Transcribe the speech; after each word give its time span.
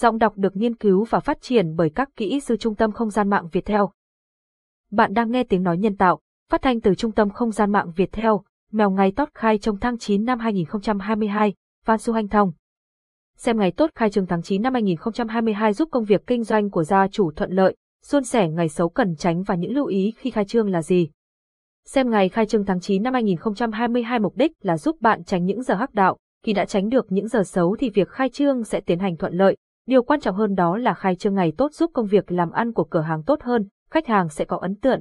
Giọng 0.00 0.18
đọc 0.18 0.32
được 0.36 0.56
nghiên 0.56 0.76
cứu 0.76 1.04
và 1.04 1.20
phát 1.20 1.38
triển 1.40 1.76
bởi 1.76 1.90
các 1.90 2.08
kỹ 2.16 2.40
sư 2.40 2.56
Trung 2.56 2.74
tâm 2.74 2.92
Không 2.92 3.10
gian 3.10 3.30
mạng 3.30 3.48
Việt 3.52 3.64
Theo. 3.64 3.90
Bạn 4.90 5.12
đang 5.12 5.30
nghe 5.30 5.44
tiếng 5.44 5.62
nói 5.62 5.78
nhân 5.78 5.96
tạo, 5.96 6.20
phát 6.50 6.62
thanh 6.62 6.80
từ 6.80 6.94
Trung 6.94 7.12
tâm 7.12 7.30
Không 7.30 7.50
gian 7.50 7.72
mạng 7.72 7.92
Việt 7.96 8.12
Theo, 8.12 8.42
mèo 8.72 8.90
ngày 8.90 9.12
tốt 9.16 9.28
khai 9.34 9.58
trong 9.58 9.78
tháng 9.80 9.98
9 9.98 10.24
năm 10.24 10.38
2022, 10.38 11.54
Phan 11.84 11.98
Xu 11.98 12.14
Hanh 12.14 12.28
Thông. 12.28 12.52
Xem 13.36 13.58
ngày 13.58 13.72
tốt 13.72 13.90
khai 13.94 14.10
trương 14.10 14.26
tháng 14.26 14.42
9 14.42 14.62
năm 14.62 14.74
2022 14.74 15.72
giúp 15.72 15.88
công 15.92 16.04
việc 16.04 16.26
kinh 16.26 16.44
doanh 16.44 16.70
của 16.70 16.84
gia 16.84 17.08
chủ 17.08 17.30
thuận 17.30 17.50
lợi, 17.50 17.76
Xuân 18.04 18.24
sẻ 18.24 18.48
ngày 18.48 18.68
xấu 18.68 18.88
cần 18.88 19.16
tránh 19.16 19.42
và 19.42 19.54
những 19.54 19.74
lưu 19.74 19.86
ý 19.86 20.12
khi 20.16 20.30
khai 20.30 20.44
trương 20.44 20.70
là 20.70 20.82
gì. 20.82 21.10
Xem 21.86 22.10
ngày 22.10 22.28
khai 22.28 22.46
trương 22.46 22.64
tháng 22.64 22.80
9 22.80 23.02
năm 23.02 23.14
2022 23.14 24.18
mục 24.18 24.36
đích 24.36 24.52
là 24.60 24.78
giúp 24.78 24.96
bạn 25.00 25.24
tránh 25.24 25.44
những 25.44 25.62
giờ 25.62 25.74
hắc 25.74 25.94
đạo, 25.94 26.16
khi 26.44 26.52
đã 26.52 26.64
tránh 26.64 26.88
được 26.88 27.06
những 27.08 27.28
giờ 27.28 27.42
xấu 27.44 27.76
thì 27.78 27.90
việc 27.90 28.08
khai 28.08 28.28
trương 28.28 28.64
sẽ 28.64 28.80
tiến 28.80 28.98
hành 28.98 29.16
thuận 29.16 29.34
lợi, 29.34 29.56
Điều 29.86 30.02
quan 30.02 30.20
trọng 30.20 30.36
hơn 30.36 30.54
đó 30.54 30.76
là 30.76 30.94
khai 30.94 31.16
trương 31.16 31.34
ngày 31.34 31.52
tốt 31.58 31.72
giúp 31.72 31.90
công 31.94 32.06
việc 32.06 32.32
làm 32.32 32.50
ăn 32.50 32.72
của 32.72 32.84
cửa 32.84 33.00
hàng 33.00 33.22
tốt 33.22 33.42
hơn, 33.42 33.68
khách 33.90 34.06
hàng 34.06 34.28
sẽ 34.28 34.44
có 34.44 34.56
ấn 34.56 34.74
tượng. 34.74 35.00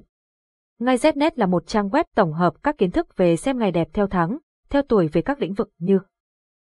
Ngay 0.79 0.97
Znet 0.97 1.31
là 1.35 1.45
một 1.45 1.67
trang 1.67 1.89
web 1.89 2.03
tổng 2.15 2.33
hợp 2.33 2.53
các 2.63 2.77
kiến 2.77 2.91
thức 2.91 3.17
về 3.17 3.35
xem 3.35 3.59
ngày 3.59 3.71
đẹp 3.71 3.87
theo 3.93 4.07
tháng, 4.07 4.37
theo 4.69 4.81
tuổi 4.81 5.07
về 5.07 5.21
các 5.21 5.41
lĩnh 5.41 5.53
vực 5.53 5.69
như 5.77 5.99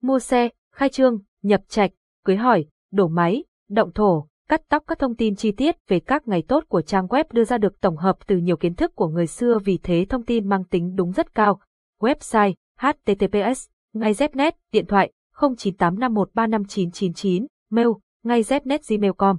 mua 0.01 0.19
xe, 0.19 0.49
khai 0.75 0.89
trương, 0.89 1.19
nhập 1.41 1.61
trạch, 1.67 1.91
cưới 2.25 2.35
hỏi, 2.35 2.65
đổ 2.91 3.07
máy, 3.07 3.43
động 3.69 3.91
thổ, 3.93 4.27
cắt 4.49 4.61
tóc 4.69 4.83
các 4.87 4.99
thông 4.99 5.15
tin 5.15 5.35
chi 5.35 5.51
tiết 5.51 5.75
về 5.87 5.99
các 5.99 6.27
ngày 6.27 6.43
tốt 6.47 6.63
của 6.67 6.81
trang 6.81 7.07
web 7.07 7.23
đưa 7.31 7.43
ra 7.43 7.57
được 7.57 7.81
tổng 7.81 7.97
hợp 7.97 8.17
từ 8.27 8.37
nhiều 8.37 8.57
kiến 8.57 8.75
thức 8.75 8.95
của 8.95 9.07
người 9.07 9.27
xưa 9.27 9.59
vì 9.65 9.79
thế 9.83 10.05
thông 10.09 10.25
tin 10.25 10.49
mang 10.49 10.63
tính 10.63 10.95
đúng 10.95 11.11
rất 11.11 11.35
cao. 11.35 11.59
Website 11.99 12.53
https 12.79 13.67
ngay 13.93 14.13
Znet 14.13 14.51
điện 14.71 14.85
thoại 14.85 15.11
0985135999 15.35 17.45
mail, 17.69 17.87
ngay 18.23 18.41
znet.gmail.com. 18.41 19.37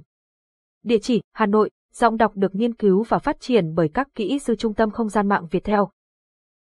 Địa 0.83 0.99
chỉ 1.01 1.21
Hà 1.33 1.45
Nội, 1.45 1.69
giọng 1.93 2.17
đọc 2.17 2.31
được 2.35 2.55
nghiên 2.55 2.73
cứu 2.73 3.03
và 3.03 3.19
phát 3.19 3.39
triển 3.39 3.75
bởi 3.75 3.89
các 3.93 4.07
kỹ 4.15 4.39
sư 4.39 4.55
Trung 4.55 4.73
tâm 4.73 4.91
Không 4.91 5.09
gian 5.09 5.27
mạng 5.27 5.47
Việt 5.51 5.63
Theo. 5.63 5.89